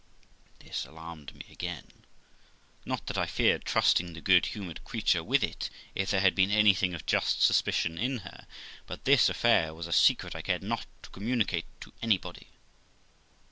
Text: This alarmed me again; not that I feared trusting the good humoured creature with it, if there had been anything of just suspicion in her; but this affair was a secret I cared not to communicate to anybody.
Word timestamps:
This 0.57 0.85
alarmed 0.87 1.35
me 1.35 1.45
again; 1.51 2.05
not 2.85 3.05
that 3.05 3.19
I 3.19 3.27
feared 3.27 3.65
trusting 3.65 4.13
the 4.13 4.19
good 4.21 4.47
humoured 4.47 4.83
creature 4.83 5.23
with 5.23 5.43
it, 5.43 5.69
if 5.93 6.09
there 6.09 6.21
had 6.21 6.33
been 6.33 6.49
anything 6.49 6.95
of 6.95 7.05
just 7.05 7.43
suspicion 7.43 7.99
in 7.99 8.17
her; 8.25 8.47
but 8.87 9.05
this 9.05 9.29
affair 9.29 9.75
was 9.75 9.85
a 9.85 9.93
secret 9.93 10.33
I 10.35 10.41
cared 10.41 10.63
not 10.63 10.87
to 11.03 11.11
communicate 11.11 11.65
to 11.81 11.93
anybody. 12.01 12.47